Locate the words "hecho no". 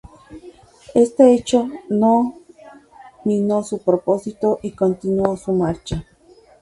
1.31-2.39